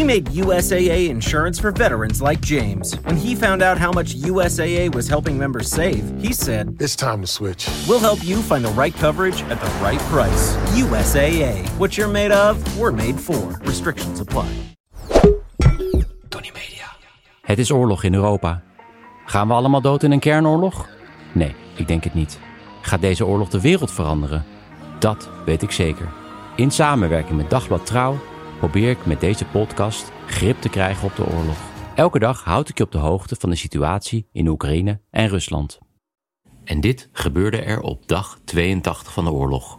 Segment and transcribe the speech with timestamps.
[0.00, 2.94] We made USAA insurance for veterans like James.
[3.04, 7.20] When he found out how much USAA was helping members save, he said, It's time
[7.20, 7.68] to switch.
[7.86, 10.56] We'll help you find the right coverage at the right price.
[10.72, 11.68] USAA.
[11.78, 13.60] What you're made of, we're made for.
[13.62, 14.48] Restrictions apply.
[16.28, 16.86] Tony Media.
[17.42, 18.62] Het is oorlog in Europa.
[19.26, 20.88] Gaan we allemaal dood in een kernoorlog?
[21.32, 22.38] Nee, ik denk het niet.
[22.80, 24.44] Gaat deze oorlog de wereld veranderen?
[24.98, 26.08] Dat weet ik zeker.
[26.56, 28.18] In samenwerking met Dagblad Trouw
[28.60, 31.58] probeer ik met deze podcast grip te krijgen op de oorlog.
[31.94, 35.78] Elke dag houd ik je op de hoogte van de situatie in Oekraïne en Rusland.
[36.64, 39.78] En dit gebeurde er op dag 82 van de oorlog.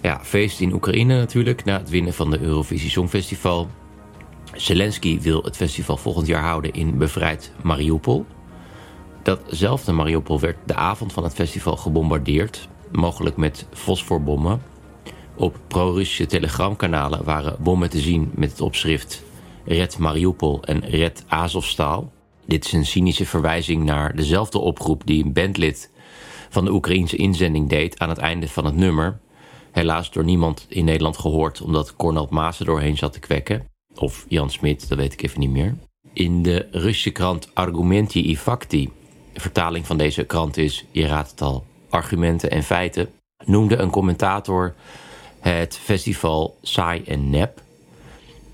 [0.00, 3.68] Ja, feest in Oekraïne natuurlijk na het winnen van de Eurovisie Songfestival.
[4.54, 8.26] Zelensky wil het festival volgend jaar houden in bevrijd Mariupol.
[9.22, 14.60] Datzelfde Mariupol werd de avond van het festival gebombardeerd, mogelijk met fosforbommen.
[15.38, 19.22] Op pro-Russische telegramkanalen waren bommen te zien met het opschrift
[19.64, 22.12] Red Mariupol en Red Azovstal.
[22.46, 25.90] Dit is een cynische verwijzing naar dezelfde oproep die een bandlid
[26.48, 29.18] van de Oekraïense inzending deed aan het einde van het nummer.
[29.72, 33.66] Helaas door niemand in Nederland gehoord omdat Cornel Maas er doorheen zat te kwekken.
[33.94, 35.76] Of Jan Smit, dat weet ik even niet meer.
[36.12, 38.90] In de Russische krant Argumenti i Fakti,
[39.32, 43.08] de vertaling van deze krant is, je raadt het al, argumenten en feiten,
[43.44, 44.74] noemde een commentator
[45.48, 47.62] het festival saai en nep.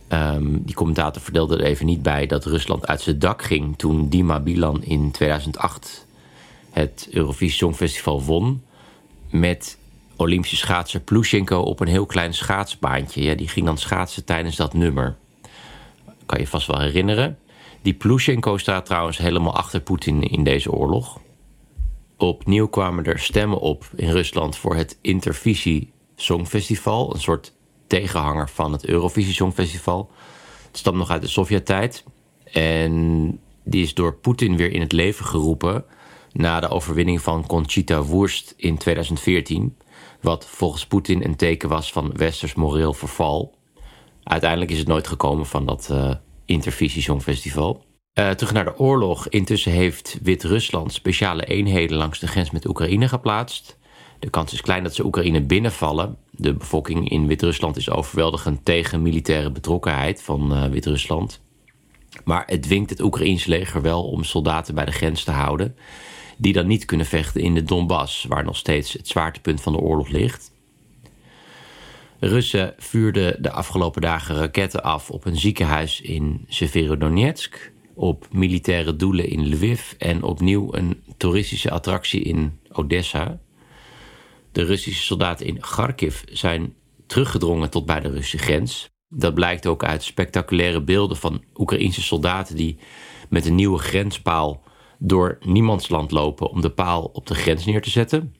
[0.09, 4.09] Ehm, die commentator verdeelde er even niet bij dat Rusland uit zijn dak ging toen
[4.09, 6.07] Dima Bilan in 2008
[6.71, 8.63] het Eurovisie Songfestival won.
[9.31, 9.79] Met
[10.17, 13.23] Olympische schaatser Plushenko op een heel klein schaatsbaantje.
[13.23, 15.17] Ja, die ging dan schaatsen tijdens dat nummer.
[16.27, 17.39] Kan je vast wel herinneren.
[17.83, 21.21] Die Plushenko staat trouwens helemaal achter Poetin in deze oorlog.
[22.17, 27.15] Opnieuw kwamen er stemmen op in Rusland voor het Intervisie Songfestival.
[27.15, 27.53] Een soort
[27.87, 30.11] tegenhanger van het Eurovisie Songfestival.
[30.67, 32.05] Het stamt nog uit de Sovjet-tijd.
[32.53, 35.85] En die is door Poetin weer in het leven geroepen
[36.33, 39.77] na de overwinning van Conchita Wurst in 2014.
[40.21, 43.55] Wat volgens Poetin een teken was van westers moreel verval.
[44.23, 46.15] Uiteindelijk is het nooit gekomen van dat uh,
[46.45, 47.85] Intervisie Songfestival.
[48.15, 49.29] Uh, terug naar de oorlog.
[49.29, 53.79] Intussen heeft Wit-Rusland speciale eenheden langs de grens met Oekraïne geplaatst.
[54.25, 56.17] De kans is klein dat ze Oekraïne binnenvallen.
[56.31, 61.41] De bevolking in Wit-Rusland is overweldigend tegen militaire betrokkenheid van uh, Wit-Rusland.
[62.25, 65.77] Maar het dwingt het Oekraïense leger wel om soldaten bij de grens te houden.
[66.37, 69.79] Die dan niet kunnen vechten in de Donbass, waar nog steeds het zwaartepunt van de
[69.79, 70.53] oorlog ligt.
[72.19, 79.29] Russen vuurden de afgelopen dagen raketten af op een ziekenhuis in Severodonetsk, op militaire doelen
[79.29, 83.39] in Lviv en opnieuw een toeristische attractie in Odessa.
[84.55, 86.75] De Russische soldaten in Kharkiv zijn
[87.07, 88.89] teruggedrongen tot bij de Russische grens.
[89.09, 92.79] Dat blijkt ook uit spectaculaire beelden van Oekraïnse soldaten die
[93.29, 94.63] met een nieuwe grenspaal
[94.99, 98.35] door niemandsland lopen om de paal op de grens neer te zetten.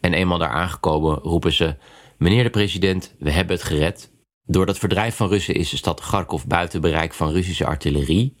[0.00, 1.76] En eenmaal daar aangekomen roepen ze:
[2.18, 4.12] Meneer de president, we hebben het gered.
[4.44, 8.36] Door dat verdrijf van Russen is de stad Kharkov buiten bereik van Russische artillerie.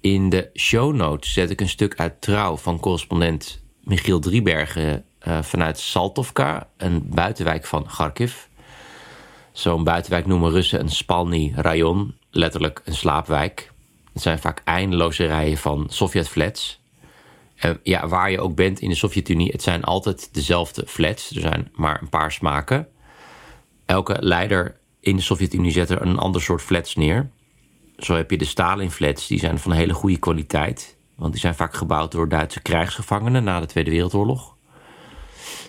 [0.00, 5.42] In de show notes zet ik een stuk uit trouw van correspondent Michiel Driebergen uh,
[5.42, 8.34] vanuit Saltovka, een buitenwijk van Kharkiv.
[9.52, 13.72] Zo'n buitenwijk noemen Russen een Spalny rayon, letterlijk een slaapwijk.
[14.12, 16.80] Het zijn vaak eindeloze rijen van Sovjet-flats.
[17.82, 21.30] Ja, waar je ook bent in de Sovjet-Unie, het zijn altijd dezelfde flats.
[21.30, 22.88] Er zijn maar een paar smaken.
[23.86, 27.30] Elke leider in de Sovjet-Unie zet er een ander soort flats neer.
[27.96, 30.96] Zo heb je de Stalin-flats, die zijn van hele goede kwaliteit.
[31.16, 34.56] Want die zijn vaak gebouwd door Duitse krijgsgevangenen na de Tweede Wereldoorlog.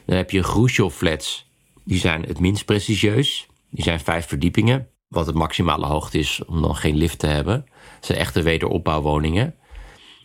[0.05, 1.49] Dan heb je Khrushchev-flats.
[1.83, 3.47] Die zijn het minst prestigieus.
[3.69, 7.65] Die zijn vijf verdiepingen, wat de maximale hoogte is om dan geen lift te hebben.
[7.95, 9.55] Dat zijn echte wederopbouwwoningen.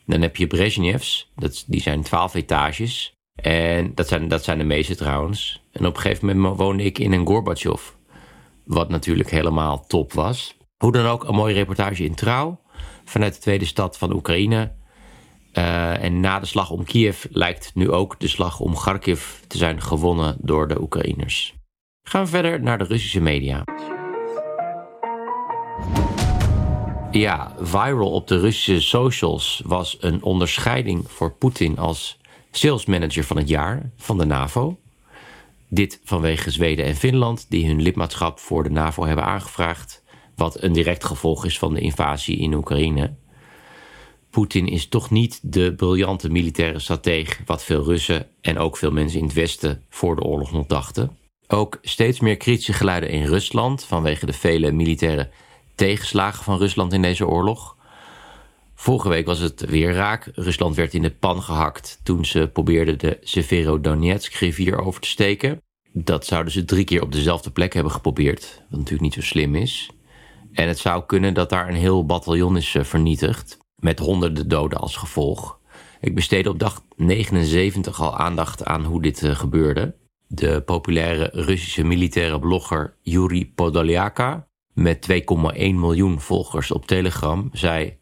[0.06, 3.14] Dan heb je Brezhnevs, dat, die zijn twaalf etages.
[3.34, 5.62] En dat zijn, dat zijn de meeste trouwens.
[5.72, 7.82] En op een gegeven moment woonde ik in een Gorbachev.
[8.64, 10.56] Wat natuurlijk helemaal top was.
[10.76, 12.60] Hoe dan ook, een mooie reportage in Trouw.
[13.04, 14.72] Vanuit de tweede stad van Oekraïne.
[15.58, 19.58] Uh, en na de slag om Kiev lijkt nu ook de slag om Kharkiv te
[19.58, 21.54] zijn gewonnen door de Oekraïners.
[22.02, 23.64] Gaan we verder naar de Russische media.
[27.10, 32.18] Ja, viral op de Russische socials was een onderscheiding voor Poetin als
[32.50, 34.78] salesmanager van het jaar van de NAVO.
[35.68, 40.02] Dit vanwege Zweden en Finland, die hun lidmaatschap voor de NAVO hebben aangevraagd,
[40.34, 43.14] wat een direct gevolg is van de invasie in Oekraïne.
[44.36, 49.18] Poetin is toch niet de briljante militaire stratege, wat veel Russen en ook veel mensen
[49.18, 51.16] in het Westen voor de oorlog nog dachten.
[51.46, 55.30] Ook steeds meer kritische geluiden in Rusland vanwege de vele militaire
[55.74, 57.76] tegenslagen van Rusland in deze oorlog.
[58.74, 60.30] Vorige week was het weer raak.
[60.34, 65.62] Rusland werd in de pan gehakt toen ze probeerden de Severodonetsk-rivier over te steken.
[65.92, 69.54] Dat zouden ze drie keer op dezelfde plek hebben geprobeerd, wat natuurlijk niet zo slim
[69.54, 69.90] is.
[70.52, 74.78] En het zou kunnen dat daar een heel bataljon is eh, vernietigd, met honderden doden
[74.78, 75.58] als gevolg.
[76.00, 79.94] Ik besteedde op dag 79 al aandacht aan hoe dit eh, gebeurde.
[80.26, 85.18] De populaire Russische militaire blogger Yuri Podolyaka, met 2,1
[85.56, 87.96] miljoen volgers op Telegram, zei: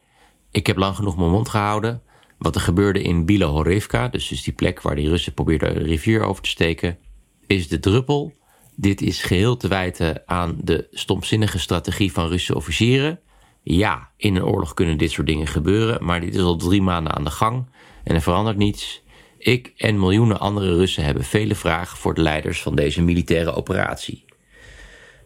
[0.50, 2.02] Ik heb lang genoeg mijn mond gehouden.
[2.38, 6.22] Wat er gebeurde in Bilohorivka, dus, dus die plek waar die Russen probeerden de rivier
[6.22, 6.98] over te steken,
[7.46, 8.32] is de druppel.
[8.76, 13.20] Dit is geheel te wijten aan de stomzinnige strategie van Russische officieren.
[13.66, 17.14] Ja, in een oorlog kunnen dit soort dingen gebeuren, maar dit is al drie maanden
[17.14, 17.66] aan de gang
[18.04, 19.02] en er verandert niets.
[19.38, 24.24] Ik en miljoenen andere Russen hebben vele vragen voor de leiders van deze militaire operatie.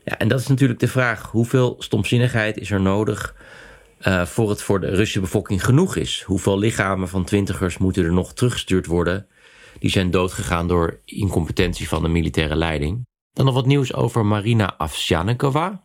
[0.04, 3.34] Ja, en dat is natuurlijk de vraag: hoeveel stomzinnigheid is er nodig
[4.06, 6.22] uh, voor het voor de Russische bevolking genoeg is?
[6.22, 9.26] Hoeveel lichamen van twintigers moeten er nog teruggestuurd worden?
[9.78, 13.06] Die zijn doodgegaan door incompetentie van de militaire leiding.
[13.32, 15.82] Dan nog wat nieuws over Marina Afsjanikova,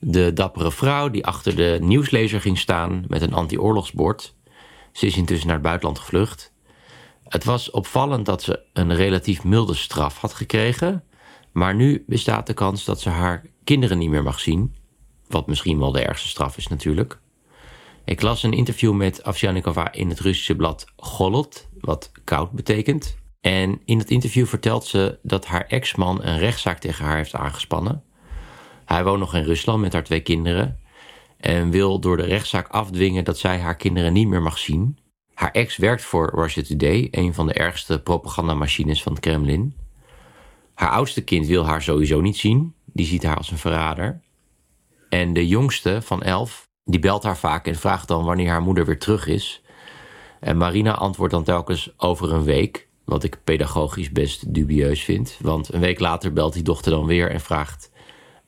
[0.00, 4.34] de dappere vrouw die achter de nieuwslezer ging staan met een anti-oorlogsbord.
[4.92, 6.52] Ze is intussen naar het buitenland gevlucht.
[7.28, 11.04] Het was opvallend dat ze een relatief milde straf had gekregen,
[11.52, 14.74] maar nu bestaat de kans dat ze haar kinderen niet meer mag zien,
[15.28, 17.18] wat misschien wel de ergste straf is natuurlijk.
[18.04, 23.16] Ik las een interview met Afsjanikova in het Russische blad Golot, wat koud betekent.
[23.40, 28.04] En in dat interview vertelt ze dat haar ex-man een rechtszaak tegen haar heeft aangespannen.
[28.92, 30.78] Hij woont nog in Rusland met haar twee kinderen
[31.36, 34.98] en wil door de rechtszaak afdwingen dat zij haar kinderen niet meer mag zien.
[35.34, 39.76] Haar ex werkt voor Russia Today, een van de ergste propagandamachines van het Kremlin.
[40.74, 44.20] Haar oudste kind wil haar sowieso niet zien, die ziet haar als een verrader.
[45.08, 48.86] En de jongste van elf, die belt haar vaak en vraagt dan wanneer haar moeder
[48.86, 49.62] weer terug is.
[50.40, 55.38] En Marina antwoordt dan telkens over een week, wat ik pedagogisch best dubieus vind.
[55.40, 57.90] Want een week later belt die dochter dan weer en vraagt: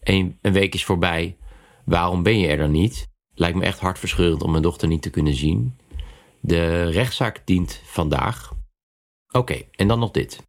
[0.02, 1.36] een, een week is voorbij,
[1.84, 3.08] waarom ben je er dan niet?
[3.34, 5.76] Lijkt me echt hartverscheurend om mijn dochter niet te kunnen zien.
[6.40, 8.52] De rechtszaak dient vandaag.
[9.30, 10.44] Oké, en dan nog dit.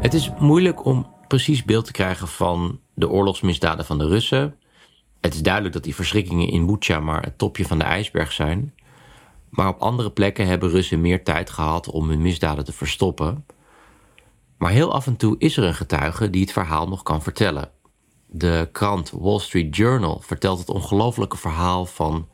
[0.00, 4.58] Het is moeilijk om precies beeld te krijgen van de oorlogsmisdaden van de Russen.
[5.20, 8.74] Het is duidelijk dat die verschrikkingen in Bucha maar het topje van de ijsberg zijn.
[9.48, 13.46] Maar op andere plekken hebben Russen meer tijd gehad om hun misdaden te verstoppen.
[14.58, 17.70] Maar heel af en toe is er een getuige die het verhaal nog kan vertellen.
[18.26, 22.28] De krant Wall Street Journal vertelt het ongelofelijke verhaal van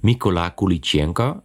[0.00, 1.42] Mikola Kulichenko,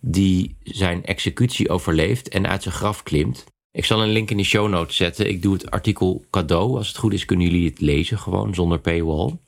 [0.00, 3.44] die zijn executie overleeft en uit zijn graf klimt.
[3.70, 5.28] Ik zal een link in de show notes zetten.
[5.28, 6.76] Ik doe het artikel cadeau.
[6.76, 9.38] Als het goed is, kunnen jullie het lezen, gewoon zonder paywall.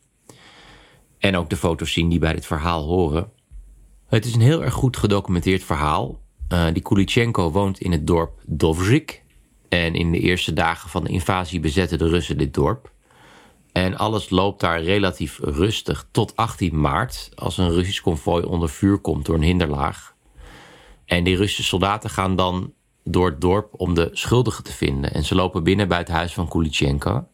[1.18, 3.30] En ook de foto's zien die bij dit verhaal horen.
[4.06, 6.20] Het is een heel erg goed gedocumenteerd verhaal.
[6.52, 9.24] Uh, die Kulichenko woont in het dorp Dovzhik.
[9.68, 12.94] En in de eerste dagen van de invasie bezetten de Russen dit dorp.
[13.72, 18.98] En alles loopt daar relatief rustig tot 18 maart, als een Russisch konvooi onder vuur
[18.98, 20.14] komt door een hinderlaag.
[21.04, 22.72] En die Russische soldaten gaan dan
[23.04, 25.14] door het dorp om de schuldigen te vinden.
[25.14, 27.28] En ze lopen binnen bij het huis van Kulichenko.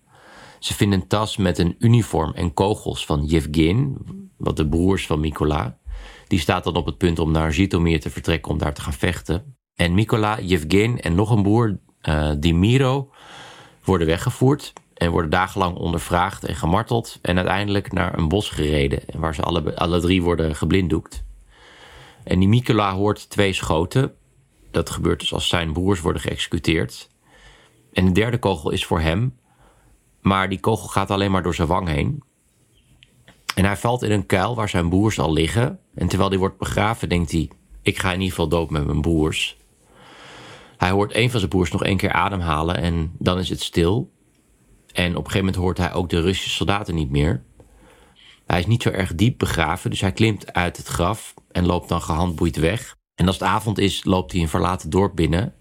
[0.59, 3.97] Ze vinden een tas met een uniform en kogels van Yevgen,
[4.37, 5.79] wat de broers van Mikola.
[6.27, 8.93] Die staat dan op het punt om naar Zhytomyr te vertrekken om daar te gaan
[8.93, 9.57] vechten.
[9.75, 13.11] En Mikola, Yevgen en nog een broer, uh, Dimiro,
[13.85, 19.35] worden weggevoerd en worden dagenlang ondervraagd en gemarteld en uiteindelijk naar een bos gereden waar
[19.35, 21.25] ze alle, alle drie worden geblinddoekt.
[22.25, 24.15] En die Mikola hoort twee schoten.
[24.71, 27.09] Dat gebeurt dus als zijn broers worden geëxecuteerd.
[27.93, 29.37] En de derde kogel is voor hem,
[30.21, 32.23] maar die kogel gaat alleen maar door zijn wang heen.
[33.55, 35.79] En hij valt in een kuil waar zijn broers al liggen.
[35.95, 37.51] En terwijl hij wordt begraven, denkt hij:
[37.83, 39.57] Ik ga in ieder geval dood met mijn broers.
[40.83, 44.13] Hij hoort een van zijn broers nog één keer ademhalen en dan is het stil.
[44.93, 47.43] En op een gegeven moment hoort hij ook de Russische soldaten niet meer.
[48.47, 51.89] Hij is niet zo erg diep begraven, dus hij klimt uit het graf en loopt
[51.89, 52.97] dan gehandboeid weg.
[53.15, 55.55] En als het avond is, loopt hij een verlaten dorp binnen.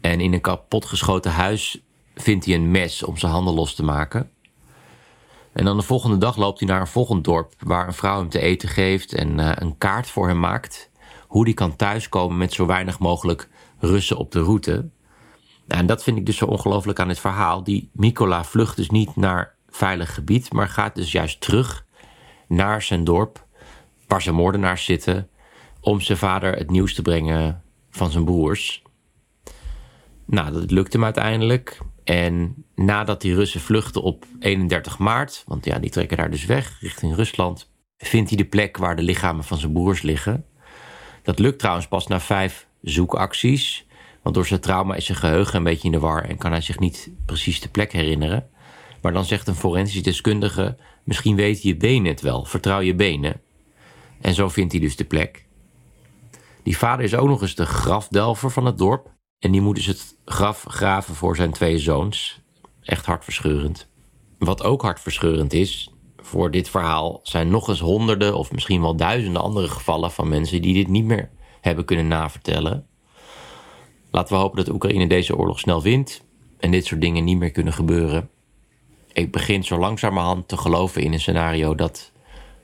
[0.00, 1.82] En in een kapotgeschoten huis
[2.14, 4.30] vindt hij een mes om zijn handen los te maken.
[5.52, 8.28] En dan de volgende dag loopt hij naar een volgend dorp waar een vrouw hem
[8.28, 10.90] te eten geeft en uh, een kaart voor hem maakt.
[11.26, 13.48] Hoe hij kan thuiskomen met zo weinig mogelijk
[13.80, 14.88] Russen op de route.
[15.66, 17.64] En dat vind ik dus zo ongelooflijk aan het verhaal.
[17.64, 21.86] Die Mikola vlucht dus niet naar veilig gebied, maar gaat dus juist terug
[22.48, 23.46] naar zijn dorp,
[24.06, 25.28] waar zijn moordenaars zitten,
[25.80, 28.82] om zijn vader het nieuws te brengen van zijn broers.
[30.24, 31.78] Nou, dat lukte hem uiteindelijk.
[32.04, 36.80] En nadat die Russen vluchten op 31 maart, want ja, die trekken daar dus weg
[36.80, 40.44] richting Rusland, vindt hij de plek waar de lichamen van zijn broers liggen.
[41.22, 43.86] Dat lukt trouwens pas na vijf zoekacties.
[44.22, 46.60] Want door zijn trauma is zijn geheugen een beetje in de war en kan hij
[46.60, 48.48] zich niet precies de plek herinneren.
[49.02, 53.40] Maar dan zegt een forensisch deskundige: misschien weet je benen het wel, vertrouw je benen.
[54.20, 55.44] En zo vindt hij dus de plek.
[56.62, 59.08] Die vader is ook nog eens de grafdelver van het dorp.
[59.38, 62.40] En die moet dus het graf graven voor zijn twee zoons.
[62.82, 63.88] Echt hartverscheurend.
[64.38, 69.42] Wat ook hartverscheurend is, voor dit verhaal zijn nog eens honderden of misschien wel duizenden
[69.42, 72.86] andere gevallen van mensen die dit niet meer hebben kunnen navertellen.
[74.10, 76.22] Laten we hopen dat Oekraïne deze oorlog snel wint
[76.58, 78.28] en dit soort dingen niet meer kunnen gebeuren.
[79.12, 82.12] Ik begin zo langzamerhand te geloven in een scenario dat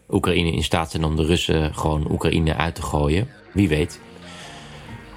[0.09, 3.29] Oekraïne in staat zijn om de Russen gewoon Oekraïne uit te gooien.
[3.53, 4.01] Wie weet.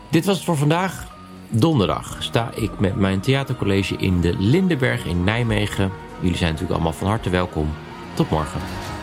[0.10, 1.18] Dit was het voor vandaag.
[1.50, 5.92] Donderdag sta ik met mijn theatercollege in de Lindenberg in Nijmegen.
[6.20, 7.70] Jullie zijn natuurlijk allemaal van harte welkom.
[8.14, 8.99] Tot morgen.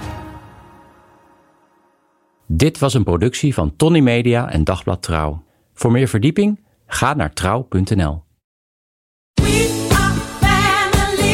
[2.49, 5.43] Dit was een productie van Tony Media en Dagblad Trouw.
[5.75, 8.25] Voor meer verdieping ga naar trouw.nl.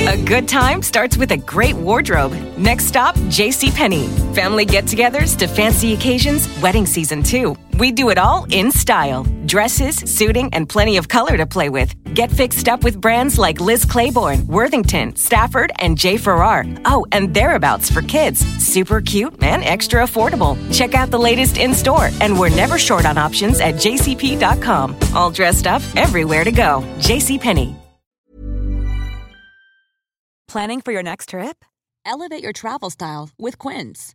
[0.07, 2.37] A good time starts with a great wardrobe.
[2.57, 4.09] Next stop, JCPenney.
[4.33, 7.55] Family get togethers to fancy occasions, wedding season too.
[7.83, 11.93] We do it all in style dresses, suiting, and plenty of color to play with.
[12.15, 16.17] Get fixed up with brands like Liz Claiborne, Worthington, Stafford, and J.
[16.17, 16.65] Farrar.
[16.85, 18.39] Oh, and thereabouts for kids.
[18.65, 20.57] Super cute and extra affordable.
[20.73, 24.97] Check out the latest in store, and we're never short on options at jcp.com.
[25.17, 26.85] All dressed up, everywhere to go.
[27.01, 27.75] JCPenney.
[30.47, 31.65] Planning for your next trip?
[32.07, 34.15] Elevate your travel style with Quince.